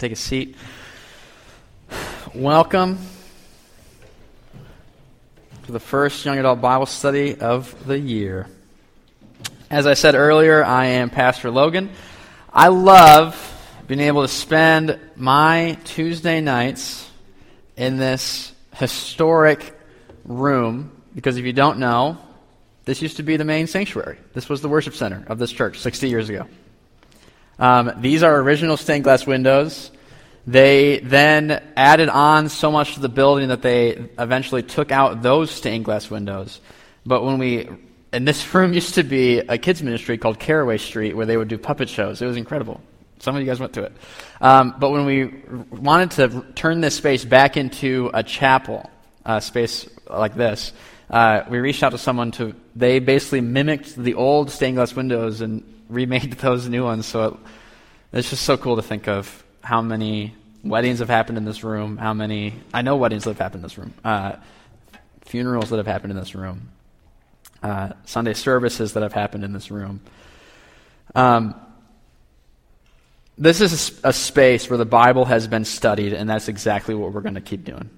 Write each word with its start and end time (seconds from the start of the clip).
Take 0.00 0.12
a 0.12 0.16
seat. 0.16 0.56
Welcome 2.34 2.98
to 5.66 5.72
the 5.72 5.78
first 5.78 6.24
Young 6.24 6.38
Adult 6.38 6.62
Bible 6.62 6.86
study 6.86 7.38
of 7.38 7.86
the 7.86 7.98
year. 7.98 8.46
As 9.68 9.86
I 9.86 9.92
said 9.92 10.14
earlier, 10.14 10.64
I 10.64 10.86
am 10.86 11.10
Pastor 11.10 11.50
Logan. 11.50 11.90
I 12.50 12.68
love 12.68 13.36
being 13.88 14.00
able 14.00 14.22
to 14.22 14.28
spend 14.28 14.98
my 15.16 15.76
Tuesday 15.84 16.40
nights 16.40 17.06
in 17.76 17.98
this 17.98 18.54
historic 18.76 19.78
room 20.24 20.92
because 21.14 21.36
if 21.36 21.44
you 21.44 21.52
don't 21.52 21.78
know, 21.78 22.16
this 22.86 23.02
used 23.02 23.18
to 23.18 23.22
be 23.22 23.36
the 23.36 23.44
main 23.44 23.66
sanctuary. 23.66 24.16
This 24.32 24.48
was 24.48 24.62
the 24.62 24.68
worship 24.70 24.94
center 24.94 25.24
of 25.26 25.38
this 25.38 25.52
church 25.52 25.78
60 25.78 26.08
years 26.08 26.30
ago. 26.30 26.46
Um, 27.60 27.92
these 27.98 28.22
are 28.22 28.40
original 28.40 28.76
stained 28.76 29.04
glass 29.04 29.26
windows. 29.26 29.90
They 30.46 31.00
then 31.00 31.62
added 31.76 32.08
on 32.08 32.48
so 32.48 32.72
much 32.72 32.94
to 32.94 33.00
the 33.00 33.10
building 33.10 33.48
that 33.48 33.60
they 33.60 33.90
eventually 34.18 34.62
took 34.62 34.90
out 34.90 35.22
those 35.22 35.50
stained 35.50 35.84
glass 35.84 36.10
windows. 36.10 36.60
But 37.04 37.22
when 37.22 37.38
we, 37.38 37.68
and 38.12 38.26
this 38.26 38.52
room 38.54 38.72
used 38.72 38.94
to 38.94 39.02
be 39.02 39.38
a 39.38 39.58
kids' 39.58 39.82
ministry 39.82 40.16
called 40.16 40.40
Caraway 40.40 40.78
Street 40.78 41.14
where 41.14 41.26
they 41.26 41.36
would 41.36 41.48
do 41.48 41.58
puppet 41.58 41.90
shows. 41.90 42.22
It 42.22 42.26
was 42.26 42.38
incredible. 42.38 42.80
Some 43.18 43.36
of 43.36 43.42
you 43.42 43.46
guys 43.46 43.60
went 43.60 43.74
to 43.74 43.82
it. 43.82 43.92
Um, 44.40 44.74
but 44.78 44.90
when 44.90 45.04
we 45.04 45.26
wanted 45.70 46.10
to 46.12 46.44
turn 46.54 46.80
this 46.80 46.96
space 46.96 47.22
back 47.22 47.58
into 47.58 48.10
a 48.14 48.22
chapel, 48.22 48.88
a 49.26 49.42
space 49.42 49.86
like 50.08 50.34
this, 50.34 50.72
uh, 51.10 51.42
we 51.50 51.58
reached 51.58 51.82
out 51.82 51.90
to 51.90 51.98
someone 51.98 52.30
to, 52.30 52.54
they 52.74 52.98
basically 52.98 53.42
mimicked 53.42 53.94
the 53.94 54.14
old 54.14 54.50
stained 54.50 54.76
glass 54.76 54.94
windows 54.94 55.42
and 55.42 55.62
remade 55.90 56.32
those 56.38 56.68
new 56.68 56.84
ones. 56.84 57.06
So 57.06 57.24
it, 57.24 57.34
it's 58.12 58.30
just 58.30 58.44
so 58.44 58.56
cool 58.56 58.76
to 58.76 58.82
think 58.82 59.08
of 59.08 59.44
how 59.62 59.82
many 59.82 60.34
weddings 60.62 60.98
have 61.00 61.08
happened 61.08 61.38
in 61.38 61.44
this 61.44 61.64
room, 61.64 61.96
how 61.96 62.14
many, 62.14 62.54
I 62.72 62.82
know 62.82 62.96
weddings 62.96 63.24
that 63.24 63.30
have 63.30 63.38
happened 63.38 63.60
in 63.60 63.62
this 63.62 63.78
room, 63.78 63.94
uh, 64.04 64.36
funerals 65.22 65.70
that 65.70 65.76
have 65.76 65.86
happened 65.86 66.12
in 66.12 66.18
this 66.18 66.34
room, 66.34 66.70
uh, 67.62 67.92
Sunday 68.04 68.34
services 68.34 68.94
that 68.94 69.02
have 69.02 69.12
happened 69.12 69.44
in 69.44 69.52
this 69.52 69.70
room. 69.70 70.00
Um, 71.14 71.54
this 73.38 73.60
is 73.60 74.00
a, 74.04 74.08
a 74.08 74.12
space 74.12 74.68
where 74.68 74.76
the 74.76 74.84
Bible 74.84 75.24
has 75.24 75.46
been 75.46 75.64
studied, 75.64 76.12
and 76.12 76.28
that's 76.28 76.48
exactly 76.48 76.94
what 76.94 77.12
we're 77.12 77.22
going 77.22 77.36
to 77.36 77.40
keep 77.40 77.64
doing. 77.64 77.88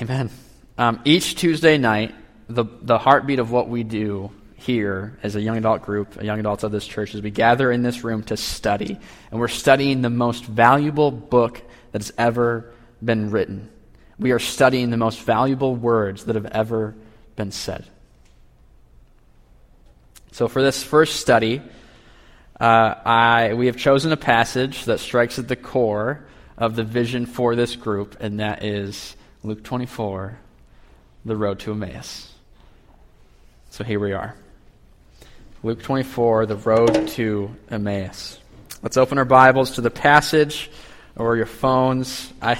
Amen. 0.00 0.30
Um, 0.78 1.00
each 1.04 1.36
Tuesday 1.36 1.78
night, 1.78 2.14
the, 2.48 2.64
the 2.80 2.98
heartbeat 2.98 3.38
of 3.38 3.50
what 3.50 3.68
we 3.68 3.84
do 3.84 4.32
here 4.62 5.18
as 5.22 5.36
a 5.36 5.40
young 5.40 5.56
adult 5.56 5.82
group, 5.82 6.22
young 6.22 6.38
adults 6.38 6.62
of 6.62 6.72
this 6.72 6.86
church, 6.86 7.14
as 7.14 7.22
we 7.22 7.30
gather 7.30 7.70
in 7.70 7.82
this 7.82 8.04
room 8.04 8.22
to 8.24 8.36
study. 8.36 8.98
And 9.30 9.40
we're 9.40 9.48
studying 9.48 10.02
the 10.02 10.10
most 10.10 10.44
valuable 10.44 11.10
book 11.10 11.62
that 11.90 12.02
has 12.02 12.12
ever 12.16 12.72
been 13.04 13.30
written. 13.30 13.68
We 14.18 14.30
are 14.30 14.38
studying 14.38 14.90
the 14.90 14.96
most 14.96 15.20
valuable 15.20 15.74
words 15.74 16.24
that 16.24 16.36
have 16.36 16.46
ever 16.46 16.94
been 17.34 17.50
said. 17.50 17.84
So, 20.30 20.48
for 20.48 20.62
this 20.62 20.82
first 20.82 21.16
study, 21.16 21.60
uh, 22.58 22.94
I, 23.04 23.54
we 23.54 23.66
have 23.66 23.76
chosen 23.76 24.12
a 24.12 24.16
passage 24.16 24.84
that 24.84 25.00
strikes 25.00 25.38
at 25.38 25.48
the 25.48 25.56
core 25.56 26.24
of 26.56 26.76
the 26.76 26.84
vision 26.84 27.26
for 27.26 27.56
this 27.56 27.76
group, 27.76 28.16
and 28.20 28.40
that 28.40 28.64
is 28.64 29.16
Luke 29.42 29.64
24, 29.64 30.38
the 31.24 31.36
road 31.36 31.58
to 31.60 31.72
Emmaus. 31.72 32.32
So, 33.70 33.84
here 33.84 33.98
we 33.98 34.12
are. 34.12 34.36
Luke 35.64 35.80
24, 35.80 36.46
the 36.46 36.56
road 36.56 37.06
to 37.06 37.54
Emmaus. 37.70 38.40
Let's 38.82 38.96
open 38.96 39.16
our 39.18 39.24
Bibles 39.24 39.76
to 39.76 39.80
the 39.80 39.92
passage 39.92 40.68
or 41.14 41.36
your 41.36 41.46
phones. 41.46 42.32
I, 42.42 42.58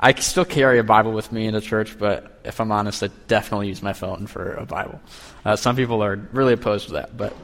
I 0.00 0.14
still 0.14 0.46
carry 0.46 0.78
a 0.78 0.82
Bible 0.82 1.12
with 1.12 1.30
me 1.30 1.46
into 1.46 1.60
church, 1.60 1.98
but 1.98 2.40
if 2.42 2.58
I'm 2.58 2.72
honest, 2.72 3.02
I 3.02 3.10
definitely 3.28 3.68
use 3.68 3.82
my 3.82 3.92
phone 3.92 4.26
for 4.26 4.54
a 4.54 4.64
Bible. 4.64 4.98
Uh, 5.44 5.56
some 5.56 5.76
people 5.76 6.02
are 6.02 6.16
really 6.32 6.54
opposed 6.54 6.86
to 6.86 6.92
that, 6.94 7.18
but 7.18 7.36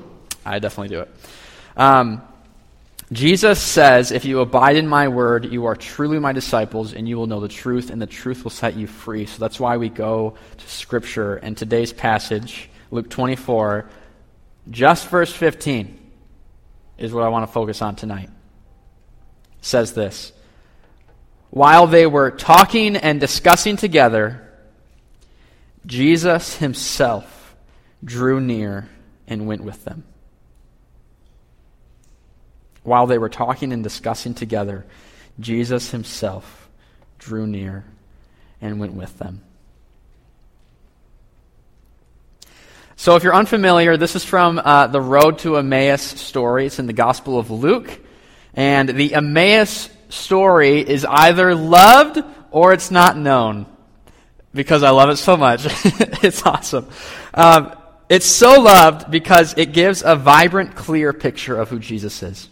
I 0.47 0.59
definitely 0.59 0.97
do 0.97 1.00
it. 1.03 1.10
Um, 1.77 2.22
Jesus 3.12 3.60
says, 3.60 4.10
If 4.10 4.25
you 4.25 4.41
abide 4.41 4.77
in 4.77 4.88
my 4.88 5.09
word, 5.09 5.53
you 5.53 5.66
are 5.66 5.77
truly 5.77 6.19
my 6.19 6.32
disciples, 6.32 6.94
and 6.94 7.06
you 7.06 7.19
will 7.19 7.27
know 7.27 7.41
the 7.41 7.48
truth, 7.48 7.91
and 7.91 8.00
the 8.00 8.06
truth 8.06 8.43
will 8.43 8.50
set 8.50 8.75
you 8.75 8.87
free. 8.87 9.27
So 9.27 9.38
that's 9.38 9.60
why 9.60 9.77
we 9.77 9.91
go 9.91 10.38
to 10.56 10.66
Scripture. 10.66 11.37
And 11.37 11.59
today's 11.59 11.93
passage, 11.93 12.71
Luke 12.91 13.10
24, 13.10 13.87
just 14.70 15.08
verse 15.08 15.32
15 15.32 15.98
is 16.98 17.12
what 17.12 17.24
I 17.24 17.28
want 17.28 17.46
to 17.46 17.52
focus 17.52 17.80
on 17.80 17.96
tonight. 17.96 18.28
It 19.58 19.64
says 19.64 19.92
this 19.92 20.32
While 21.50 21.86
they 21.86 22.06
were 22.06 22.30
talking 22.30 22.96
and 22.96 23.20
discussing 23.20 23.76
together, 23.76 24.44
Jesus 25.86 26.56
himself 26.56 27.56
drew 28.04 28.40
near 28.40 28.88
and 29.26 29.46
went 29.46 29.62
with 29.62 29.84
them. 29.84 30.04
While 32.82 33.06
they 33.06 33.18
were 33.18 33.28
talking 33.28 33.72
and 33.72 33.82
discussing 33.82 34.34
together, 34.34 34.86
Jesus 35.40 35.90
himself 35.90 36.68
drew 37.18 37.46
near 37.46 37.84
and 38.60 38.80
went 38.80 38.94
with 38.94 39.18
them. 39.18 39.42
So, 43.00 43.14
if 43.14 43.22
you're 43.22 43.32
unfamiliar, 43.34 43.97
this 43.97 44.16
is 44.16 44.25
from 44.25 44.59
uh, 44.59 44.88
the 44.88 45.00
Road 45.00 45.38
to 45.38 45.56
Emmaus 45.56 46.03
story. 46.03 46.66
It's 46.66 46.81
in 46.81 46.88
the 46.88 46.92
Gospel 46.92 47.38
of 47.38 47.48
Luke. 47.48 47.88
And 48.54 48.88
the 48.88 49.14
Emmaus 49.14 49.88
story 50.09 50.81
is 50.81 51.04
either 51.09 51.54
loved 51.54 52.19
or 52.50 52.72
it's 52.72 52.91
not 52.91 53.16
known 53.16 53.66
because 54.53 54.82
I 54.82 54.91
love 54.91 55.10
it 55.10 55.16
so 55.19 55.36
much. 55.36 55.64
it's 56.25 56.44
awesome. 56.44 56.88
Um, 57.32 57.72
it's 58.09 58.26
so 58.26 58.60
loved 58.60 59.12
because 59.12 59.56
it 59.56 59.72
gives 59.72 60.03
a 60.03 60.16
vibrant, 60.16 60.75
clear 60.75 61.12
picture 61.12 61.56
of 61.56 61.69
who 61.69 61.78
Jesus 61.78 62.20
is. 62.25 62.48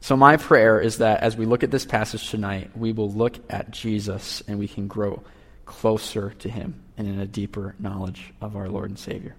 So, 0.00 0.16
my 0.16 0.36
prayer 0.36 0.80
is 0.80 0.98
that 0.98 1.22
as 1.22 1.36
we 1.36 1.46
look 1.46 1.62
at 1.62 1.70
this 1.70 1.86
passage 1.86 2.28
tonight, 2.28 2.76
we 2.76 2.92
will 2.92 3.12
look 3.12 3.38
at 3.48 3.70
Jesus 3.70 4.42
and 4.48 4.58
we 4.58 4.66
can 4.66 4.88
grow 4.88 5.22
closer 5.66 6.30
to 6.38 6.48
him 6.48 6.82
and 6.96 7.06
in 7.06 7.20
a 7.20 7.26
deeper 7.26 7.74
knowledge 7.78 8.32
of 8.40 8.56
our 8.56 8.68
Lord 8.68 8.88
and 8.88 8.98
Savior. 8.98 9.36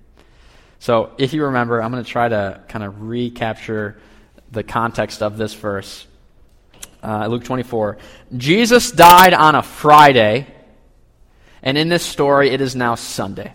So, 0.80 1.12
if 1.18 1.34
you 1.34 1.46
remember, 1.46 1.82
I'm 1.82 1.92
going 1.92 2.04
to 2.04 2.10
try 2.10 2.30
to 2.30 2.62
kind 2.68 2.86
of 2.86 3.02
recapture 3.02 4.00
the 4.52 4.64
context 4.64 5.24
of 5.24 5.38
this 5.38 5.54
verse. 5.56 6.06
Uh, 7.02 7.28
Luke 7.28 7.44
24. 7.44 7.98
Jesus 8.36 8.92
died 8.92 9.34
on 9.34 9.56
a 9.56 9.64
Friday, 9.64 10.48
and 11.64 11.78
in 11.78 11.90
this 11.90 12.04
story, 12.04 12.52
it 12.52 12.62
is 12.62 12.76
now 12.76 12.96
Sunday. 12.96 13.54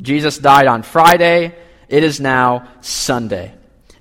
Jesus 0.00 0.38
died 0.38 0.66
on 0.66 0.82
Friday, 0.82 1.54
it 1.88 2.04
is 2.04 2.20
now 2.20 2.68
Sunday. 2.80 3.54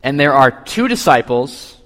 And 0.04 0.20
there 0.20 0.34
are 0.34 0.52
two 0.52 0.88
disciples 0.88 1.78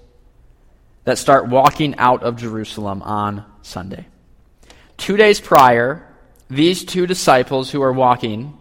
that 1.03 1.17
start 1.17 1.47
walking 1.47 1.97
out 1.97 2.23
of 2.23 2.37
Jerusalem 2.37 3.01
on 3.01 3.45
Sunday. 3.61 4.05
Two 5.01 5.17
days 5.17 5.41
prior, 5.41 6.07
these 6.47 6.85
two 6.85 7.07
disciples 7.07 7.72
who 7.72 7.81
are 7.81 7.91
walking, 7.91 8.56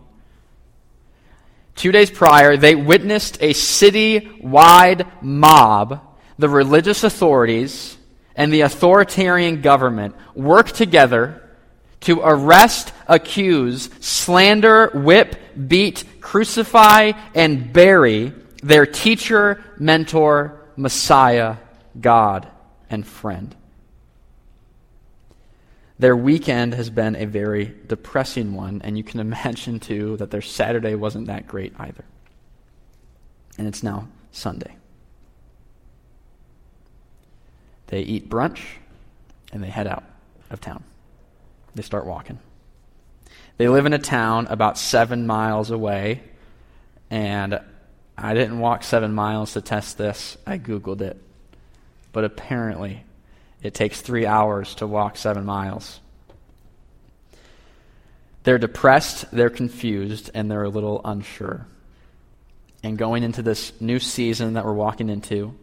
two 1.75 1.93
days 1.93 2.11
prior, 2.11 2.57
they 2.57 2.75
witnessed 2.75 3.37
a 3.43 3.53
city 3.53 4.27
wide 4.41 5.07
mob, 5.21 6.01
the 6.39 6.49
religious 6.49 7.05
authorities, 7.05 7.99
and 8.35 8.51
the 8.51 8.63
authoritarian 8.63 9.61
government 9.61 10.15
work 10.35 10.71
together 10.71 11.47
to 12.01 12.23
arrest, 12.23 12.95
accuse, 13.07 13.91
slander, 14.01 14.93
whip, 14.95 15.37
beat, 15.69 16.05
crucify, 16.23 17.13
and 17.35 17.71
bury 17.71 18.33
their 18.63 18.87
teacher, 18.87 19.63
mentor, 19.79 20.59
Messiah, 20.75 21.57
God, 22.01 22.49
and 22.89 23.07
friend. 23.07 23.55
Their 26.01 26.17
weekend 26.17 26.73
has 26.73 26.89
been 26.89 27.15
a 27.15 27.27
very 27.27 27.75
depressing 27.87 28.55
one, 28.55 28.81
and 28.83 28.97
you 28.97 29.05
can 29.05 29.21
imagine, 29.29 29.79
too, 29.81 30.17
that 30.17 30.31
their 30.31 30.41
Saturday 30.41 30.95
wasn't 30.95 31.27
that 31.27 31.47
great 31.47 31.75
either. 31.79 32.05
And 33.59 33.69
it's 33.69 33.83
now 33.83 34.09
Sunday. 34.33 34.77
They 37.89 38.01
eat 38.01 38.31
brunch, 38.31 38.61
and 39.53 39.63
they 39.63 39.69
head 39.69 39.87
out 39.87 40.05
of 40.49 40.63
town. 40.63 40.85
They 41.75 41.83
start 41.83 42.07
walking. 42.07 42.39
They 43.59 43.69
live 43.69 43.85
in 43.85 43.93
a 43.93 43.99
town 43.99 44.47
about 44.47 44.79
seven 44.79 45.27
miles 45.27 45.71
away, 45.71 46.23
and 47.11 47.61
I 48.17 48.33
didn't 48.33 48.59
walk 48.59 48.85
seven 48.85 49.13
miles 49.13 49.53
to 49.53 49.61
test 49.61 49.99
this. 49.99 50.39
I 50.47 50.57
Googled 50.57 51.03
it. 51.03 51.21
But 52.13 52.25
apparently, 52.25 53.05
it 53.63 53.75
takes 53.75 54.01
three 54.01 54.27
hours 54.27 54.75
to 54.77 54.87
walk 54.87 55.17
seven 55.17 55.45
miles. 55.45 56.01
They're 58.43 58.59
depressed, 58.59 59.31
they're 59.31 59.51
confused, 59.51 60.31
and 60.35 60.51
they're 60.51 60.65
a 60.65 60.71
little 60.71 61.01
unsure. 61.05 61.67
and 62.83 62.97
going 62.97 63.23
into 63.23 63.43
this 63.43 63.73
new 63.81 63.99
season 63.99 64.55
that 64.55 64.65
we're 64.65 64.73
walking 64.73 65.09
into. 65.09 65.55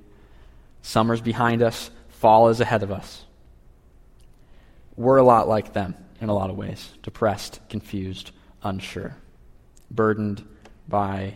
Summer's 0.82 1.22
behind 1.22 1.62
us, 1.62 1.90
fall 2.10 2.50
is 2.50 2.62
ahead 2.62 2.84
of 2.84 2.92
us. 2.92 3.24
We're 4.96 5.18
a 5.18 5.24
lot 5.24 5.48
like 5.48 5.74
them 5.74 5.96
in 6.22 6.30
a 6.30 6.34
lot 6.34 6.50
of 6.50 6.58
ways 6.58 6.90
depressed, 7.04 7.60
confused, 7.70 8.32
unsure, 8.64 9.16
burdened 9.92 10.44
by 10.88 11.36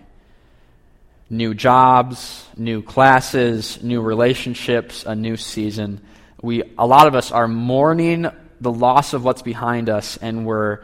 new 1.30 1.54
jobs, 1.54 2.46
new 2.58 2.82
classes, 2.82 3.82
new 3.84 4.02
relationships, 4.02 5.06
a 5.06 5.16
new 5.16 5.38
season. 5.38 6.02
We, 6.42 6.64
a 6.78 6.88
lot 6.88 7.08
of 7.08 7.16
us 7.16 7.32
are 7.32 7.48
mourning 7.48 8.28
the 8.60 8.72
loss 8.72 9.14
of 9.14 9.24
what's 9.24 9.42
behind 9.42 9.90
us, 9.90 10.18
and 10.18 10.46
we're 10.46 10.80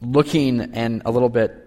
looking 0.00 0.60
and 0.60 1.02
a 1.04 1.10
little 1.10 1.28
bit 1.28 1.66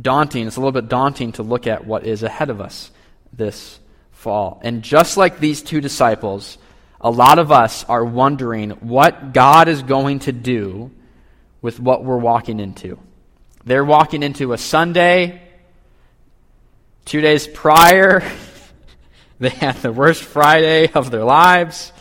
daunting. 0.00 0.46
It's 0.46 0.56
a 0.56 0.60
little 0.60 0.72
bit 0.72 0.88
daunting 0.88 1.32
to 1.32 1.42
look 1.42 1.66
at 1.66 1.86
what 1.86 2.04
is 2.04 2.22
ahead 2.22 2.50
of 2.50 2.60
us 2.60 2.90
this 3.32 3.78
fall. 4.12 4.60
And 4.62 4.82
just 4.82 5.16
like 5.16 5.38
these 5.38 5.62
two 5.62 5.80
disciples, 5.80 6.58
a 7.00 7.10
lot 7.10 7.38
of 7.38 7.50
us 7.50 7.84
are 7.84 8.04
wondering 8.04 8.70
what 8.70 9.32
God 9.32 9.68
is 9.68 9.82
going 9.82 10.20
to 10.20 10.32
do 10.32 10.90
with 11.60 11.80
what 11.80 12.04
we're 12.04 12.18
walking 12.18 12.60
into. 12.60 12.98
They're 13.64 13.84
walking 13.84 14.22
into 14.22 14.52
a 14.52 14.58
Sunday. 14.58 15.42
Two 17.04 17.20
days 17.20 17.48
prior, 17.48 18.20
they 19.42 19.48
had 19.50 19.74
the 19.76 19.92
worst 19.92 20.22
Friday 20.22 20.90
of 20.92 21.10
their 21.10 21.24
lives. 21.24 21.92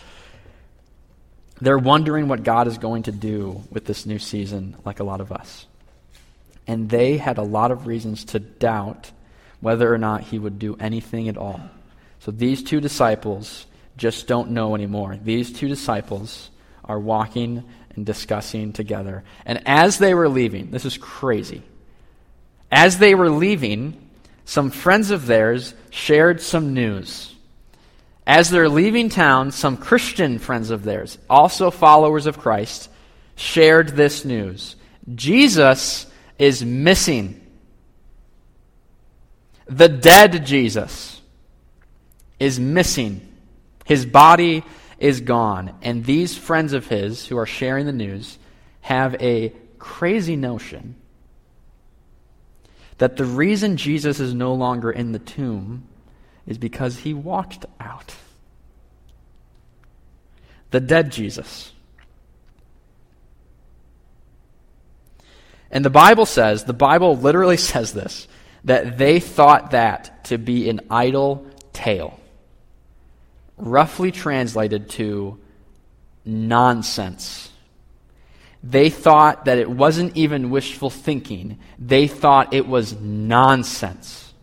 They're 1.59 1.77
wondering 1.77 2.27
what 2.27 2.43
God 2.43 2.67
is 2.67 2.77
going 2.77 3.03
to 3.03 3.11
do 3.11 3.63
with 3.71 3.85
this 3.85 4.05
new 4.05 4.19
season, 4.19 4.75
like 4.85 4.99
a 4.99 5.03
lot 5.03 5.21
of 5.21 5.31
us. 5.31 5.65
And 6.67 6.87
they 6.87 7.17
had 7.17 7.39
a 7.39 7.43
lot 7.43 7.71
of 7.71 7.87
reasons 7.87 8.25
to 8.25 8.39
doubt 8.39 9.11
whether 9.59 9.91
or 9.91 9.97
not 9.97 10.21
he 10.21 10.37
would 10.37 10.59
do 10.59 10.77
anything 10.79 11.29
at 11.29 11.37
all. 11.37 11.61
So 12.19 12.29
these 12.29 12.61
two 12.61 12.79
disciples 12.79 13.65
just 13.97 14.27
don't 14.27 14.51
know 14.51 14.75
anymore. 14.75 15.17
These 15.23 15.51
two 15.51 15.67
disciples 15.67 16.51
are 16.85 16.99
walking 16.99 17.63
and 17.95 18.05
discussing 18.05 18.71
together. 18.71 19.23
And 19.45 19.67
as 19.67 19.97
they 19.97 20.13
were 20.13 20.29
leaving, 20.29 20.69
this 20.69 20.85
is 20.85 20.97
crazy. 20.97 21.63
As 22.71 22.99
they 22.99 23.15
were 23.15 23.31
leaving, 23.31 24.10
some 24.45 24.69
friends 24.69 25.11
of 25.11 25.25
theirs 25.25 25.73
shared 25.89 26.41
some 26.41 26.73
news. 26.73 27.35
As 28.25 28.49
they're 28.49 28.69
leaving 28.69 29.09
town, 29.09 29.51
some 29.51 29.77
Christian 29.77 30.39
friends 30.39 30.69
of 30.69 30.83
theirs, 30.83 31.17
also 31.29 31.71
followers 31.71 32.25
of 32.25 32.37
Christ, 32.37 32.89
shared 33.35 33.89
this 33.89 34.25
news 34.25 34.75
Jesus 35.15 36.05
is 36.37 36.63
missing. 36.63 37.37
The 39.65 39.89
dead 39.89 40.45
Jesus 40.45 41.21
is 42.39 42.59
missing. 42.59 43.27
His 43.85 44.05
body 44.05 44.63
is 44.99 45.21
gone. 45.21 45.75
And 45.81 46.05
these 46.05 46.37
friends 46.37 46.73
of 46.73 46.87
his 46.87 47.25
who 47.25 47.37
are 47.37 47.45
sharing 47.45 47.85
the 47.85 47.91
news 47.91 48.37
have 48.81 49.15
a 49.21 49.53
crazy 49.79 50.35
notion 50.35 50.95
that 53.01 53.17
the 53.17 53.25
reason 53.25 53.77
Jesus 53.77 54.19
is 54.19 54.35
no 54.35 54.53
longer 54.53 54.91
in 54.91 55.11
the 55.11 55.17
tomb 55.17 55.87
is 56.45 56.59
because 56.59 56.99
he 56.99 57.15
walked 57.15 57.65
out. 57.79 58.13
The 60.69 60.81
dead 60.81 61.11
Jesus. 61.11 61.71
And 65.71 65.83
the 65.83 65.89
Bible 65.89 66.27
says, 66.27 66.65
the 66.65 66.73
Bible 66.73 67.17
literally 67.17 67.57
says 67.73 67.91
this, 67.91 68.27
that 68.65 68.99
they 68.99 69.19
thought 69.19 69.71
that 69.71 70.25
to 70.25 70.37
be 70.37 70.69
an 70.69 70.81
idle 70.91 71.47
tale. 71.73 72.19
Roughly 73.57 74.11
translated 74.11 74.91
to 74.91 75.39
nonsense. 76.23 77.50
They 78.63 78.89
thought 78.89 79.45
that 79.45 79.57
it 79.57 79.69
wasn't 79.69 80.15
even 80.15 80.51
wishful 80.51 80.89
thinking, 80.89 81.59
they 81.79 82.07
thought 82.07 82.53
it 82.53 82.67
was 82.67 82.93
nonsense. 82.99 84.33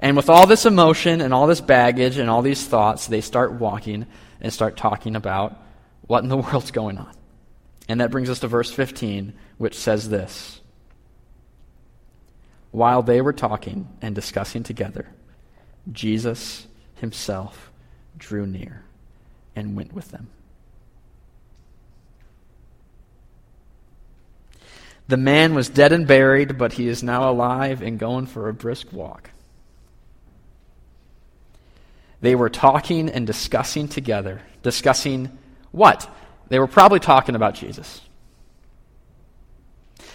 And 0.00 0.16
with 0.16 0.30
all 0.30 0.46
this 0.46 0.64
emotion 0.64 1.20
and 1.20 1.32
all 1.32 1.46
this 1.46 1.60
baggage 1.60 2.16
and 2.16 2.30
all 2.30 2.42
these 2.42 2.66
thoughts, 2.66 3.06
they 3.06 3.20
start 3.20 3.52
walking 3.52 4.06
and 4.40 4.52
start 4.52 4.76
talking 4.76 5.14
about 5.14 5.62
what 6.06 6.22
in 6.22 6.28
the 6.28 6.36
world's 6.38 6.70
going 6.70 6.98
on. 6.98 7.12
And 7.88 8.00
that 8.00 8.10
brings 8.10 8.30
us 8.30 8.40
to 8.40 8.48
verse 8.48 8.72
15, 8.72 9.34
which 9.58 9.76
says 9.76 10.08
this 10.08 10.60
While 12.70 13.02
they 13.02 13.20
were 13.20 13.32
talking 13.32 13.88
and 14.00 14.14
discussing 14.14 14.62
together, 14.62 15.06
Jesus 15.92 16.66
himself 16.94 17.70
drew 18.16 18.46
near 18.46 18.84
and 19.54 19.76
went 19.76 19.92
with 19.92 20.10
them. 20.10 20.28
The 25.10 25.16
man 25.16 25.54
was 25.54 25.68
dead 25.68 25.90
and 25.90 26.06
buried, 26.06 26.56
but 26.56 26.72
he 26.72 26.86
is 26.86 27.02
now 27.02 27.28
alive 27.28 27.82
and 27.82 27.98
going 27.98 28.26
for 28.26 28.48
a 28.48 28.54
brisk 28.54 28.92
walk. 28.92 29.30
They 32.20 32.36
were 32.36 32.48
talking 32.48 33.08
and 33.08 33.26
discussing 33.26 33.88
together. 33.88 34.40
Discussing 34.62 35.36
what? 35.72 36.08
They 36.48 36.60
were 36.60 36.68
probably 36.68 37.00
talking 37.00 37.34
about 37.34 37.56
Jesus. 37.56 38.00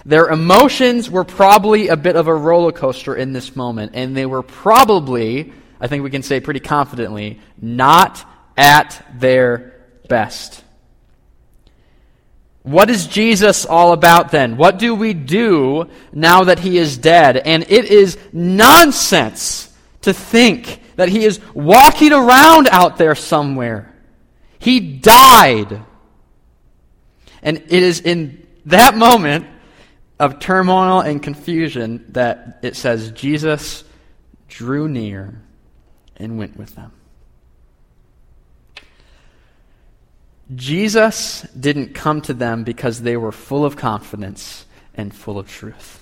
Their 0.06 0.30
emotions 0.30 1.12
were 1.12 1.26
probably 1.26 1.90
a 1.90 1.98
bit 1.98 2.16
of 2.16 2.28
a 2.28 2.36
roller 2.36 2.72
coaster 2.72 3.14
in 3.14 3.34
this 3.34 3.54
moment, 3.54 3.92
and 3.96 4.16
they 4.16 4.26
were 4.26 4.44
probably, 4.44 5.52
I 5.82 5.88
think 5.88 6.06
we 6.06 6.10
can 6.10 6.24
say 6.24 6.40
pretty 6.40 6.62
confidently, 6.62 7.42
not 7.62 8.26
at 8.56 9.06
their 9.14 9.74
best. 10.08 10.64
What 12.66 12.90
is 12.90 13.06
Jesus 13.06 13.64
all 13.64 13.94
about 13.94 14.32
then? 14.32 14.58
What 14.58 14.80
do 14.80 14.96
we 14.96 15.14
do 15.14 15.88
now 16.12 16.46
that 16.46 16.58
he 16.58 16.80
is 16.80 16.98
dead? 16.98 17.38
And 17.38 17.64
it 17.70 17.86
is 17.86 18.18
nonsense 18.34 19.72
to 20.02 20.14
think 20.14 20.82
that 20.96 21.08
he 21.08 21.26
is 21.26 21.40
walking 21.54 22.12
around 22.12 22.68
out 22.70 22.98
there 22.98 23.14
somewhere. 23.14 23.94
He 24.58 24.80
died. 24.80 25.84
And 27.44 27.58
it 27.58 27.72
is 27.72 28.02
in 28.02 28.48
that 28.66 28.98
moment 28.98 29.46
of 30.20 30.40
turmoil 30.40 31.02
and 31.02 31.22
confusion 31.22 32.04
that 32.14 32.62
it 32.64 32.76
says 32.76 33.12
Jesus 33.12 33.84
drew 34.48 34.88
near 34.88 35.40
and 36.18 36.40
went 36.40 36.58
with 36.58 36.74
them. 36.74 36.92
Jesus 40.56 41.42
didn't 41.60 41.94
come 41.94 42.22
to 42.22 42.34
them 42.34 42.64
because 42.64 43.02
they 43.02 43.18
were 43.18 43.32
full 43.32 43.66
of 43.66 43.76
confidence 43.76 44.66
and 44.94 45.14
full 45.14 45.38
of 45.38 45.50
truth. 45.50 46.02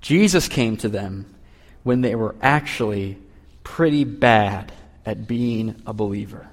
Jesus 0.00 0.48
came 0.48 0.76
to 0.78 0.88
them 0.88 1.34
when 1.82 2.00
they 2.00 2.14
were 2.14 2.34
actually 2.42 3.18
pretty 3.62 4.04
bad 4.04 4.72
at 5.06 5.26
being 5.26 5.82
a 5.86 5.92
believer. 5.92 6.48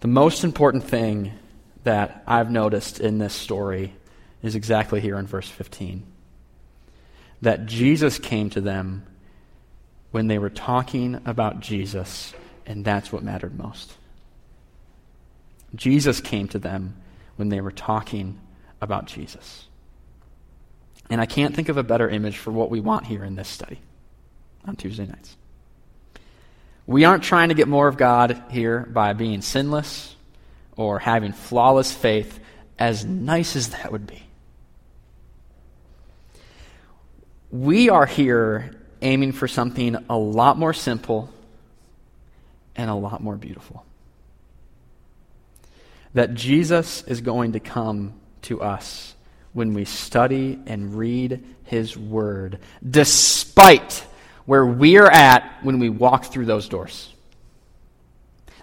The 0.00 0.08
most 0.08 0.44
important 0.44 0.84
thing 0.84 1.32
that 1.84 2.22
I've 2.26 2.50
noticed 2.50 3.00
in 3.00 3.18
this 3.18 3.34
story 3.34 3.92
is 4.42 4.54
exactly 4.54 5.00
here 5.00 5.18
in 5.18 5.26
verse 5.26 5.48
15 5.48 6.02
that 7.42 7.66
Jesus 7.66 8.18
came 8.18 8.48
to 8.50 8.60
them 8.60 9.04
when 10.10 10.28
they 10.28 10.38
were 10.38 10.50
talking 10.50 11.20
about 11.26 11.60
Jesus 11.60 12.32
and 12.66 12.84
that's 12.84 13.12
what 13.12 13.22
mattered 13.22 13.58
most. 13.58 13.94
Jesus 15.74 16.20
came 16.20 16.48
to 16.48 16.58
them 16.58 16.96
when 17.36 17.48
they 17.48 17.60
were 17.60 17.72
talking 17.72 18.40
about 18.80 19.06
Jesus. 19.06 19.66
And 21.10 21.20
I 21.20 21.26
can't 21.26 21.54
think 21.54 21.68
of 21.68 21.76
a 21.76 21.82
better 21.82 22.08
image 22.08 22.38
for 22.38 22.50
what 22.50 22.70
we 22.70 22.80
want 22.80 23.06
here 23.06 23.24
in 23.24 23.34
this 23.34 23.48
study 23.48 23.78
on 24.66 24.76
Tuesday 24.76 25.06
nights. 25.06 25.36
We 26.86 27.04
aren't 27.04 27.22
trying 27.22 27.48
to 27.48 27.54
get 27.54 27.68
more 27.68 27.88
of 27.88 27.96
God 27.96 28.42
here 28.50 28.80
by 28.80 29.12
being 29.14 29.42
sinless 29.42 30.14
or 30.76 30.98
having 30.98 31.32
flawless 31.32 31.92
faith, 31.92 32.40
as 32.78 33.04
nice 33.04 33.56
as 33.56 33.70
that 33.70 33.92
would 33.92 34.06
be. 34.06 34.22
We 37.50 37.88
are 37.88 38.06
here 38.06 38.74
aiming 39.00 39.32
for 39.32 39.46
something 39.46 39.96
a 40.08 40.18
lot 40.18 40.58
more 40.58 40.72
simple 40.72 41.30
and 42.76 42.90
a 42.90 42.94
lot 42.94 43.22
more 43.22 43.36
beautiful. 43.36 43.84
That 46.14 46.34
Jesus 46.34 47.02
is 47.02 47.20
going 47.20 47.52
to 47.52 47.60
come 47.60 48.14
to 48.42 48.62
us 48.62 49.14
when 49.52 49.74
we 49.74 49.84
study 49.84 50.58
and 50.66 50.94
read 50.94 51.44
his 51.64 51.96
word, 51.96 52.58
despite 52.88 54.04
where 54.46 54.66
we're 54.66 55.06
at 55.06 55.58
when 55.62 55.78
we 55.78 55.88
walk 55.88 56.26
through 56.26 56.46
those 56.46 56.68
doors. 56.68 57.10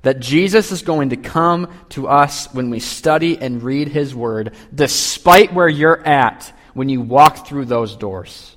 That 0.04 0.20
Jesus 0.20 0.72
is 0.72 0.82
going 0.82 1.10
to 1.10 1.18
come 1.18 1.72
to 1.90 2.08
us 2.08 2.52
when 2.54 2.70
we 2.70 2.80
study 2.80 3.38
and 3.40 3.62
read 3.62 3.88
His 3.88 4.16
Word, 4.16 4.54
despite 4.74 5.54
where 5.54 5.70
you're 5.70 6.06
at 6.08 6.52
when 6.74 6.90
you 6.90 7.02
walk 7.02 7.46
through 7.46 7.66
those 7.66 7.96
doors. 7.96 8.56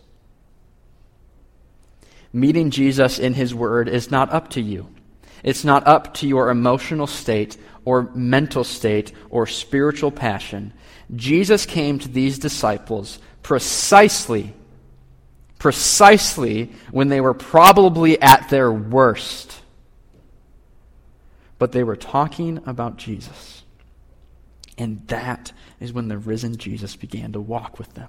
Meeting 2.33 2.71
Jesus 2.71 3.19
in 3.19 3.35
His 3.35 3.55
Word 3.55 3.89
is 3.89 4.11
not 4.11 4.33
up 4.33 4.51
to 4.51 4.61
you. 4.61 4.89
It's 5.45 5.65
not 5.65 5.87
up 5.87 6.15
to 6.15 6.27
your 6.27 6.51
emotional 6.51 7.07
state 7.07 7.57
or 7.85 8.11
mental 8.15 8.65
state 8.65 9.13
or 9.31 9.47
spiritual 9.47 10.11
passion. 10.11 10.73
Jesus 11.15 11.67
came 11.67 12.01
to 12.01 12.09
these 12.09 12.41
disciples 12.41 13.21
precisely, 13.45 14.53
precisely 15.61 16.73
when 16.91 17.09
they 17.09 17.21
were 17.21 17.35
probably 17.35 18.21
at 18.21 18.49
their 18.49 18.73
worst 18.73 19.61
but 21.59 21.73
they 21.73 21.83
were 21.83 21.97
talking 21.97 22.61
about 22.67 22.97
Jesus. 22.99 23.63
And 24.77 25.07
that 25.09 25.53
is 25.81 25.93
when 25.93 26.09
the 26.09 26.19
risen 26.19 26.57
Jesus 26.57 26.97
began 26.97 27.33
to 27.33 27.41
walk 27.41 27.79
with 27.79 27.95
them. 27.95 28.09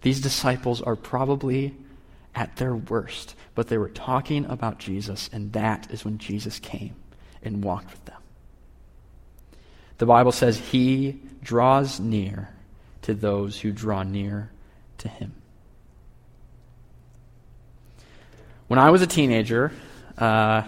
These 0.00 0.20
disciples 0.20 0.80
are 0.80 0.96
probably 0.96 1.76
at 2.34 2.56
their 2.56 2.74
worst, 2.74 3.34
but 3.54 3.68
they 3.68 3.78
were 3.78 3.88
talking 3.88 4.44
about 4.46 4.78
Jesus, 4.78 5.28
and 5.32 5.52
that 5.52 5.90
is 5.90 6.04
when 6.04 6.18
Jesus 6.18 6.58
came 6.58 6.94
and 7.42 7.62
walked 7.62 7.90
with 7.90 8.04
them. 8.06 8.20
The 9.98 10.06
Bible 10.06 10.32
says 10.32 10.58
he 10.58 11.20
draws 11.42 12.00
near 12.00 12.48
to 13.02 13.14
those 13.14 13.60
who 13.60 13.72
draw 13.72 14.02
near 14.02 14.50
to 14.98 15.08
him. 15.08 15.34
When 18.68 18.78
I 18.78 18.90
was 18.90 19.02
a 19.02 19.06
teenager, 19.06 19.70
uh, 20.16 20.62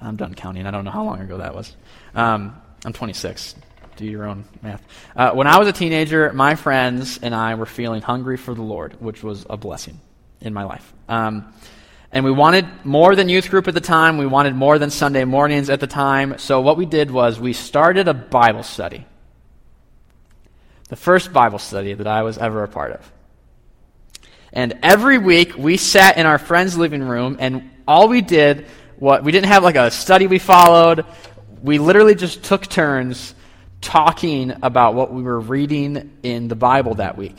I'm 0.00 0.16
done 0.16 0.34
counting. 0.34 0.66
I 0.66 0.70
don't 0.70 0.84
know 0.84 0.90
how 0.90 1.04
long 1.04 1.20
ago 1.20 1.38
that 1.38 1.54
was. 1.54 1.74
Um, 2.14 2.60
I'm 2.84 2.92
26. 2.92 3.54
Do 3.96 4.06
your 4.06 4.26
own 4.26 4.44
math. 4.62 4.82
Uh, 5.14 5.30
when 5.32 5.46
I 5.46 5.58
was 5.58 5.68
a 5.68 5.72
teenager, 5.72 6.32
my 6.32 6.54
friends 6.54 7.18
and 7.22 7.34
I 7.34 7.54
were 7.54 7.66
feeling 7.66 8.02
hungry 8.02 8.36
for 8.36 8.54
the 8.54 8.62
Lord, 8.62 9.00
which 9.00 9.22
was 9.22 9.46
a 9.48 9.56
blessing 9.56 10.00
in 10.40 10.52
my 10.52 10.64
life. 10.64 10.92
Um, 11.08 11.52
and 12.10 12.24
we 12.24 12.30
wanted 12.30 12.66
more 12.84 13.16
than 13.16 13.28
youth 13.28 13.50
group 13.50 13.66
at 13.66 13.74
the 13.74 13.80
time. 13.80 14.18
We 14.18 14.26
wanted 14.26 14.54
more 14.54 14.78
than 14.78 14.90
Sunday 14.90 15.24
mornings 15.24 15.70
at 15.70 15.80
the 15.80 15.86
time. 15.86 16.38
So 16.38 16.60
what 16.60 16.76
we 16.76 16.86
did 16.86 17.10
was 17.10 17.40
we 17.40 17.52
started 17.52 18.06
a 18.08 18.14
Bible 18.14 18.62
study. 18.62 19.06
The 20.88 20.96
first 20.96 21.32
Bible 21.32 21.58
study 21.58 21.92
that 21.94 22.06
I 22.06 22.22
was 22.22 22.38
ever 22.38 22.62
a 22.62 22.68
part 22.68 22.92
of. 22.92 23.12
And 24.52 24.78
every 24.82 25.18
week 25.18 25.56
we 25.56 25.76
sat 25.76 26.16
in 26.16 26.26
our 26.26 26.38
friend's 26.38 26.78
living 26.78 27.02
room 27.02 27.36
and 27.40 27.70
all 27.88 28.08
we 28.08 28.20
did 28.20 28.66
what 28.96 29.24
we 29.24 29.32
didn't 29.32 29.48
have 29.48 29.64
like 29.64 29.74
a 29.74 29.90
study 29.90 30.28
we 30.28 30.38
followed. 30.38 31.04
We 31.62 31.78
literally 31.78 32.14
just 32.14 32.44
took 32.44 32.68
turns 32.68 33.34
talking 33.84 34.52
about 34.62 34.94
what 34.94 35.12
we 35.12 35.22
were 35.22 35.38
reading 35.38 36.18
in 36.22 36.48
the 36.48 36.56
Bible 36.56 36.94
that 36.94 37.16
week. 37.16 37.36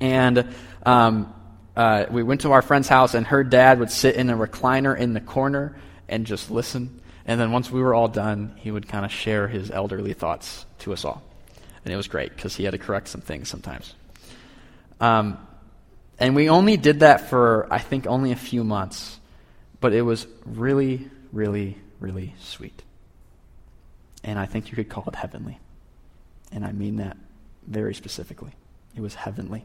And 0.00 0.54
um, 0.84 1.32
uh, 1.76 2.06
we 2.10 2.22
went 2.22 2.42
to 2.42 2.52
our 2.52 2.60
friend's 2.60 2.88
house, 2.88 3.14
and 3.14 3.26
her 3.28 3.42
dad 3.44 3.78
would 3.78 3.90
sit 3.90 4.16
in 4.16 4.28
a 4.28 4.36
recliner 4.36 4.96
in 4.96 5.14
the 5.14 5.20
corner 5.20 5.76
and 6.08 6.26
just 6.26 6.50
listen. 6.50 7.00
And 7.24 7.40
then 7.40 7.52
once 7.52 7.70
we 7.70 7.80
were 7.80 7.94
all 7.94 8.08
done, 8.08 8.54
he 8.56 8.70
would 8.70 8.88
kind 8.88 9.04
of 9.04 9.12
share 9.12 9.48
his 9.48 9.70
elderly 9.70 10.12
thoughts 10.12 10.66
to 10.80 10.92
us 10.92 11.04
all. 11.04 11.22
And 11.84 11.94
it 11.94 11.96
was 11.96 12.08
great 12.08 12.34
because 12.34 12.54
he 12.56 12.64
had 12.64 12.72
to 12.72 12.78
correct 12.78 13.08
some 13.08 13.20
things 13.20 13.48
sometimes. 13.48 13.94
Um, 15.00 15.38
and 16.18 16.34
we 16.34 16.48
only 16.48 16.76
did 16.76 17.00
that 17.00 17.30
for, 17.30 17.66
I 17.70 17.78
think, 17.78 18.06
only 18.06 18.32
a 18.32 18.36
few 18.36 18.64
months. 18.64 19.18
But 19.80 19.92
it 19.92 20.02
was 20.02 20.26
really, 20.44 21.08
really, 21.32 21.78
really 22.00 22.34
sweet. 22.40 22.82
And 24.24 24.38
I 24.38 24.46
think 24.46 24.70
you 24.70 24.76
could 24.76 24.88
call 24.88 25.04
it 25.06 25.14
heavenly. 25.14 25.60
And 26.50 26.64
I 26.64 26.72
mean 26.72 26.96
that 26.96 27.16
very 27.66 27.94
specifically. 27.94 28.52
It 28.96 29.00
was 29.00 29.14
heavenly. 29.14 29.64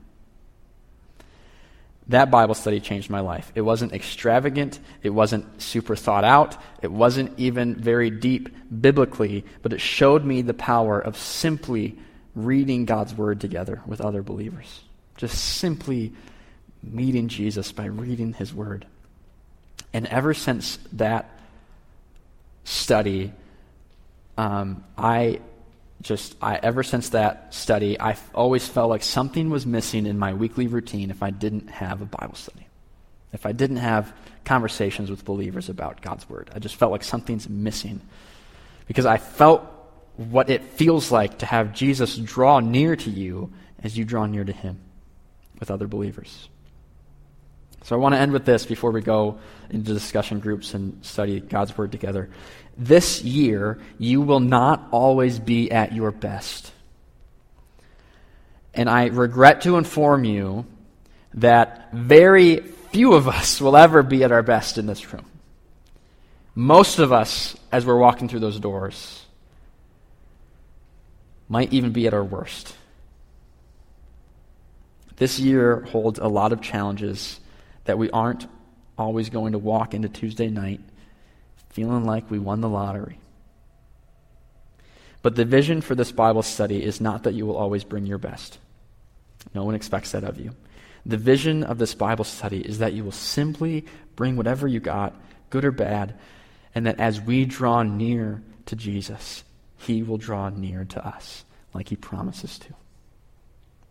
That 2.10 2.32
Bible 2.32 2.56
study 2.56 2.80
changed 2.80 3.10
my 3.10 3.20
life. 3.20 3.52
It 3.56 3.62
wasn't 3.62 3.94
extravagant. 3.94 4.80
It 5.04 5.12
wasn't 5.12 5.62
super 5.62 5.96
thought 5.96 6.24
out. 6.24 6.58
It 6.82 6.92
wasn't 6.92 7.38
even 7.40 7.76
very 7.76 8.10
deep 8.10 8.50
biblically, 8.82 9.46
but 9.62 9.74
it 9.74 9.80
showed 9.80 10.26
me 10.26 10.42
the 10.42 10.56
power 10.56 11.00
of 11.00 11.16
simply 11.16 11.98
reading 12.36 12.86
God's 12.86 13.14
Word 13.14 13.40
together 13.40 13.82
with 13.86 14.02
other 14.02 14.24
believers. 14.24 14.82
Just 15.18 15.38
simply 15.38 16.14
meeting 16.82 17.28
Jesus 17.28 17.72
by 17.72 17.86
reading 17.86 18.34
His 18.34 18.54
Word. 18.54 18.88
And 19.94 20.08
ever 20.08 20.34
since 20.34 20.80
that 20.94 21.30
study, 22.64 23.34
um, 24.40 24.86
I 24.98 25.42
just, 26.02 26.38
I, 26.42 26.56
ever 26.64 26.82
since 26.82 27.10
that 27.10 27.54
study, 27.54 28.00
I 28.00 28.16
always 28.34 28.66
felt 28.66 28.90
like 28.90 29.04
something 29.04 29.50
was 29.50 29.66
missing 29.66 30.06
in 30.06 30.18
my 30.18 30.34
weekly 30.34 30.68
routine 30.68 31.12
if 31.12 31.22
I 31.22 31.30
didn't 31.30 31.70
have 31.70 32.02
a 32.02 32.06
Bible 32.06 32.36
study. 32.36 32.66
If 33.34 33.46
I 33.46 33.52
didn't 33.52 33.78
have 33.78 34.14
conversations 34.46 35.10
with 35.10 35.26
believers 35.26 35.68
about 35.68 36.02
God's 36.02 36.30
Word. 36.30 36.52
I 36.56 36.60
just 36.60 36.78
felt 36.78 36.94
like 36.94 37.04
something's 37.04 37.50
missing. 37.50 38.00
Because 38.88 39.06
I 39.06 39.18
felt 39.18 39.64
what 40.16 40.50
it 40.50 40.64
feels 40.64 41.12
like 41.12 41.40
to 41.40 41.46
have 41.46 41.74
Jesus 41.74 42.16
draw 42.16 42.62
near 42.62 42.96
to 42.96 43.10
you 43.10 43.52
as 43.84 43.98
you 43.98 44.06
draw 44.06 44.26
near 44.26 44.46
to 44.46 44.54
Him 44.54 44.80
with 45.60 45.70
other 45.70 45.88
believers. 45.88 46.48
So 47.84 47.96
I 47.96 48.00
want 48.00 48.14
to 48.14 48.20
end 48.20 48.32
with 48.32 48.46
this 48.46 48.66
before 48.66 48.92
we 48.92 49.02
go 49.02 49.40
into 49.70 49.94
discussion 49.94 50.40
groups 50.40 50.74
and 50.74 51.04
study 51.04 51.40
God's 51.40 51.78
Word 51.78 51.92
together. 51.92 52.30
This 52.78 53.24
year, 53.24 53.80
you 53.98 54.22
will 54.22 54.40
not 54.40 54.88
always 54.92 55.40
be 55.40 55.72
at 55.72 55.94
your 55.94 56.12
best. 56.12 56.72
And 58.74 58.90
I 58.90 59.08
regret 59.08 59.62
to 59.62 59.78
inform 59.78 60.24
you 60.24 60.66
that 61.34 61.92
very 61.94 62.58
few 62.92 63.14
of 63.14 63.28
us 63.28 63.62
will 63.62 63.78
ever 63.78 64.04
be 64.04 64.24
at 64.24 64.32
our 64.32 64.44
best 64.44 64.78
in 64.78 64.86
this 64.86 65.14
room. 65.14 65.26
Most 66.56 67.00
of 67.00 67.12
us, 67.12 67.56
as 67.72 67.86
we're 67.86 67.98
walking 67.98 68.28
through 68.28 68.40
those 68.40 68.60
doors, 68.60 69.26
might 71.48 71.72
even 71.74 71.92
be 71.92 72.08
at 72.08 72.14
our 72.14 72.24
worst. 72.24 72.76
This 75.18 75.40
year 75.40 75.82
holds 75.82 76.20
a 76.20 76.28
lot 76.28 76.54
of 76.54 76.62
challenges 76.62 77.40
that 77.90 77.98
we 77.98 78.12
aren't 78.12 78.46
always 79.00 79.32
going 79.32 79.54
to 79.54 79.58
walk 79.58 79.96
into 79.96 80.08
Tuesday 80.08 80.48
night 80.48 80.80
feeling 81.72 82.06
like 82.06 82.30
we 82.30 82.38
won 82.38 82.62
the 82.62 82.70
lottery. 82.70 83.18
But 85.24 85.36
the 85.36 85.44
vision 85.44 85.82
for 85.82 85.96
this 85.96 86.12
Bible 86.12 86.44
study 86.44 86.84
is 86.84 87.02
not 87.02 87.24
that 87.24 87.34
you 87.34 87.48
will 87.48 87.58
always 87.58 87.84
bring 87.84 88.06
your 88.06 88.20
best. 88.20 88.60
No 89.56 89.64
one 89.64 89.74
expects 89.74 90.12
that 90.12 90.24
of 90.24 90.40
you. 90.40 90.52
The 91.04 91.18
vision 91.18 91.64
of 91.64 91.80
this 91.80 91.96
Bible 91.96 92.26
study 92.26 92.60
is 92.60 92.78
that 92.78 92.94
you 92.94 93.04
will 93.04 93.12
simply 93.12 93.86
bring 94.16 94.36
whatever 94.36 94.68
you 94.68 94.80
got, 94.80 95.20
good 95.50 95.66
or 95.66 95.72
bad, 95.72 96.14
and 96.76 96.86
that 96.86 97.00
as 97.00 97.20
we 97.20 97.44
draw 97.46 97.82
near 97.82 98.44
to 98.68 98.76
Jesus, 98.76 99.44
he 99.78 100.04
will 100.04 100.18
draw 100.18 100.50
near 100.50 100.86
to 100.86 101.04
us 101.04 101.44
like 101.74 101.90
he 101.90 101.96
promises 101.96 102.60
to. 102.60 102.76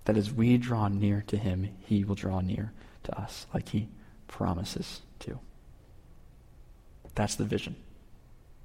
That 0.05 0.17
as 0.17 0.33
we 0.33 0.57
draw 0.57 0.87
near 0.87 1.25
to 1.26 1.37
him, 1.37 1.71
he 1.81 2.05
will 2.05 2.14
draw 2.14 2.40
near 2.40 2.73
to 3.09 3.21
us 3.21 3.47
like 3.53 3.69
he 3.69 3.88
promises 4.27 5.00
to. 5.21 5.38
That's 7.15 7.35
the 7.35 7.45
vision. 7.45 7.75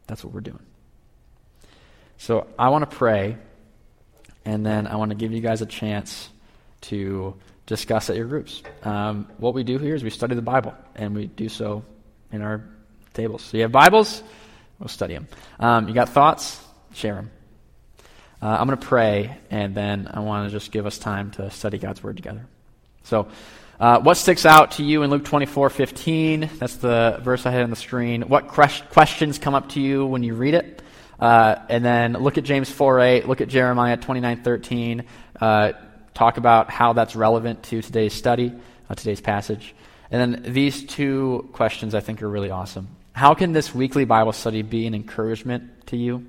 That's 0.08 0.24
what 0.24 0.34
we're 0.34 0.42
doing. 0.42 0.60
So 2.18 2.48
I 2.58 2.70
want 2.70 2.90
to 2.90 2.96
pray, 2.96 3.38
and 4.46 4.66
then 4.66 4.88
I 4.88 4.96
want 4.96 5.10
to 5.10 5.16
give 5.16 5.32
you 5.32 5.42
guys 5.42 5.62
a 5.62 5.66
chance 5.66 6.30
to 6.82 7.36
discuss 7.66 8.10
at 8.10 8.16
your 8.16 8.28
groups. 8.28 8.62
Um, 8.84 9.28
what 9.38 9.54
we 9.54 9.64
do 9.64 9.78
here 9.78 9.96
is 9.96 10.04
we 10.04 10.10
study 10.10 10.36
the 10.36 10.42
Bible, 10.42 10.76
and 10.96 11.16
we 11.16 11.28
do 11.28 11.50
so 11.50 11.84
in 12.32 12.42
our 12.42 12.64
tables. 13.14 13.42
So 13.44 13.58
you 13.58 13.64
have 13.64 13.72
Bibles, 13.72 14.22
we'll 14.80 14.90
study 14.90 15.14
them. 15.14 15.28
Um, 15.60 15.88
you 15.88 15.94
got 15.94 16.10
thoughts, 16.10 16.62
share 16.94 17.16
them. 17.16 17.32
Uh, 18.42 18.58
I'm 18.60 18.68
going 18.68 18.78
to 18.78 18.86
pray, 18.86 19.38
and 19.50 19.74
then 19.74 20.10
I 20.14 20.20
want 20.20 20.50
to 20.50 20.52
just 20.52 20.72
give 20.72 20.86
us 20.86 20.98
time 20.98 21.32
to 21.32 21.50
study 21.50 21.78
God's 21.78 22.04
Word 22.04 22.18
together. 22.18 22.46
So, 23.04 23.30
uh, 23.80 24.00
what 24.00 24.16
sticks 24.16 24.46
out 24.46 24.72
to 24.72 24.84
you 24.84 25.04
in 25.04 25.10
Luke 25.10 25.26
24 25.26 25.70
15? 25.70 26.50
That's 26.60 26.76
the 26.78 27.20
verse 27.22 27.46
I 27.46 27.52
had 27.52 27.64
on 27.64 27.70
the 27.70 27.76
screen. 27.76 28.24
What 28.24 28.48
questions 28.48 29.40
come 29.40 29.56
up 29.56 29.70
to 29.70 29.82
you 29.82 30.06
when 30.06 30.24
you 30.24 30.36
read 30.36 30.54
it? 30.54 30.82
Uh, 31.20 31.56
and 31.70 31.84
then 31.84 32.14
look 32.14 32.38
at 32.38 32.44
James 32.44 32.70
4 32.70 33.00
8, 33.00 33.28
look 33.28 33.42
at 33.42 33.48
Jeremiah 33.48 33.98
29 33.98 34.44
13. 34.44 35.06
Uh, 35.40 35.72
talk 36.14 36.38
about 36.38 36.70
how 36.70 36.94
that's 36.94 37.16
relevant 37.16 37.64
to 37.64 37.82
today's 37.82 38.14
study, 38.14 38.54
uh, 38.90 38.96
today's 38.96 39.22
passage. 39.22 39.74
And 40.12 40.36
then 40.36 40.54
these 40.54 40.86
two 40.86 41.50
questions 41.54 41.96
I 41.96 42.00
think 42.00 42.22
are 42.22 42.30
really 42.30 42.52
awesome. 42.52 42.88
How 43.14 43.34
can 43.34 43.52
this 43.52 43.74
weekly 43.74 44.06
Bible 44.06 44.34
study 44.34 44.62
be 44.62 44.86
an 44.86 44.94
encouragement 44.94 45.88
to 45.88 45.98
you 45.98 46.28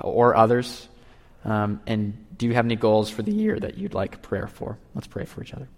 or 0.00 0.36
others? 0.36 0.88
Um, 1.44 1.80
and 1.86 2.36
do 2.38 2.46
you 2.46 2.54
have 2.54 2.64
any 2.64 2.76
goals 2.76 3.10
for 3.10 3.22
the 3.22 3.32
year 3.32 3.58
that 3.58 3.76
you'd 3.76 3.94
like 3.94 4.22
prayer 4.22 4.46
for? 4.46 4.78
Let's 4.94 5.06
pray 5.06 5.24
for 5.24 5.42
each 5.42 5.52
other. 5.52 5.68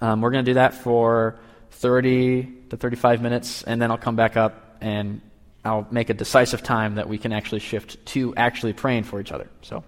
Um, 0.00 0.20
we're 0.20 0.30
going 0.30 0.44
to 0.44 0.50
do 0.50 0.54
that 0.54 0.74
for 0.74 1.38
30 1.72 2.48
to 2.70 2.76
35 2.76 3.22
minutes, 3.22 3.62
and 3.62 3.80
then 3.80 3.90
I'll 3.90 3.98
come 3.98 4.16
back 4.16 4.36
up 4.36 4.76
and 4.80 5.20
I'll 5.64 5.86
make 5.90 6.10
a 6.10 6.14
decisive 6.14 6.62
time 6.62 6.94
that 6.94 7.08
we 7.08 7.18
can 7.18 7.32
actually 7.32 7.60
shift 7.60 8.04
to 8.06 8.34
actually 8.36 8.72
praying 8.72 9.04
for 9.04 9.20
each 9.20 9.32
other. 9.32 9.48
So, 9.62 9.84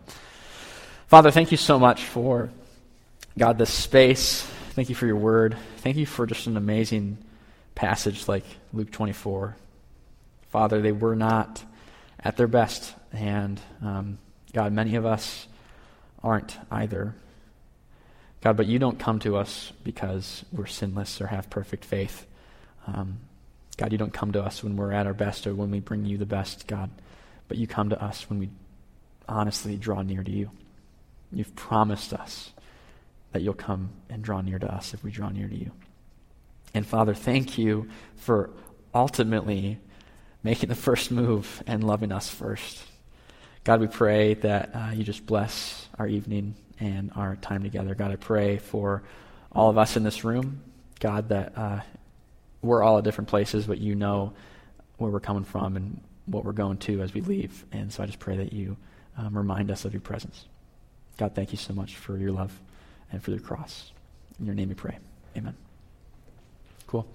Father, 1.07 1.31
thank 1.31 1.51
you 1.51 1.57
so 1.57 1.79
much 1.79 2.05
for, 2.05 2.51
God, 3.39 3.59
this 3.59 3.73
space. 3.73 4.43
Thank 4.71 4.89
you 4.89 4.95
for 4.95 5.07
your 5.07 5.17
word. 5.17 5.57
Thank 5.79 5.97
you 5.97 6.07
for 6.07 6.27
just 6.27 6.47
an 6.47 6.57
amazing 6.57 7.19
passage 7.75 8.29
like 8.29 8.45
Luke 8.73 8.91
24. 8.91 9.57
Father, 10.51 10.83
they 10.83 10.93
were 10.93 11.17
not 11.17 11.65
at 12.21 12.37
their 12.37 12.47
best. 12.47 12.95
And 13.13 13.61
um, 13.83 14.19
God, 14.53 14.73
many 14.73 14.97
of 14.97 15.07
us 15.07 15.47
aren't 16.23 16.59
either. 16.71 17.15
God, 18.43 18.57
but 18.57 18.67
you 18.67 18.79
don't 18.79 18.99
come 18.99 19.21
to 19.21 19.37
us 19.37 19.73
because 19.85 20.45
we're 20.53 20.67
sinless 20.67 21.21
or 21.21 21.29
have 21.29 21.49
perfect 21.49 21.85
faith. 21.85 22.27
Um, 22.87 23.21
God, 23.77 23.93
you 23.93 23.99
don't 23.99 24.13
come 24.13 24.33
to 24.33 24.43
us 24.43 24.63
when 24.63 24.77
we're 24.77 24.93
at 24.93 25.07
our 25.07 25.15
best 25.15 25.47
or 25.47 25.55
when 25.55 25.71
we 25.71 25.81
bring 25.81 26.05
you 26.05 26.19
the 26.19 26.27
best, 26.27 26.67
God, 26.67 26.91
but 27.49 27.57
you 27.57 27.67
come 27.69 27.91
to 27.91 28.05
us 28.05 28.29
when 28.29 28.41
we 28.41 28.51
honestly 29.29 29.77
draw 29.77 30.03
near 30.03 30.25
to 30.25 30.31
you. 30.31 30.51
You've 31.31 31.55
promised 31.55 32.13
us 32.13 32.51
that 33.31 33.43
you'll 33.43 33.55
come 33.55 33.91
and 34.11 34.23
draw 34.23 34.41
near 34.41 34.59
to 34.59 34.73
us 34.73 34.93
if 34.93 35.05
we 35.05 35.13
draw 35.13 35.31
near 35.31 35.49
to 35.49 35.57
you. 35.57 35.71
And 36.75 36.85
Father, 36.85 37.15
thank 37.15 37.59
you 37.59 37.89
for 38.17 38.51
ultimately 38.93 39.79
making 40.43 40.69
the 40.69 40.75
first 40.75 41.11
move 41.13 41.63
and 41.67 41.85
loving 41.85 42.11
us 42.11 42.29
first. 42.29 42.83
God, 43.65 43.81
we 43.81 43.87
pray 43.87 44.35
that 44.35 44.71
uh, 44.75 44.91
you 44.93 45.05
just 45.05 45.25
bless 45.25 45.89
our 45.99 46.09
evening 46.09 46.57
and 46.81 47.11
our 47.15 47.37
time 47.37 47.63
together. 47.63 47.95
God, 47.95 48.11
I 48.11 48.17
pray 48.17 48.59
for 48.59 49.03
all 49.51 49.71
of 49.71 49.79
us 49.79 49.97
in 49.97 50.03
this 50.03 50.25
room, 50.25 50.63
God, 51.01 51.29
that 51.29 51.57
uh, 51.57 51.81
we're 52.63 52.83
all 52.83 52.99
at 52.99 53.05
different 53.05 53.29
places, 53.29 53.67
but 53.67 53.79
you 53.79 53.95
know 53.95 54.33
where 54.99 55.11
we're 55.11 55.21
coming 55.21 55.45
from 55.45 55.77
and 55.77 56.01
what 56.27 56.45
we're 56.45 56.53
going 56.53 56.79
to 56.79 57.03
as 57.03 57.13
we 57.13 57.21
leave. 57.21 57.65
And 57.73 57.93
so 57.93 58.03
I 58.03 58.07
just 58.07 58.19
pray 58.19 58.37
that 58.37 58.53
you 58.53 58.77
um, 59.17 59.37
remind 59.37 59.71
us 59.71 59.85
of 59.85 59.93
your 59.93 60.01
presence. 60.01 60.47
God, 61.19 61.35
thank 61.35 61.53
you 61.53 61.59
so 61.59 61.75
much 61.75 61.97
for 61.97 62.17
your 62.17 62.33
love 62.33 62.59
and 63.11 63.23
for 63.23 63.31
your 63.31 63.41
cross. 63.41 63.93
In 64.39 64.47
your 64.47 64.55
name 64.55 64.69
we 64.69 64.75
pray. 64.75 64.99
Amen. 65.37 65.55
Cool. 66.87 67.07